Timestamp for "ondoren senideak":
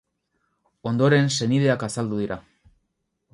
0.91-1.85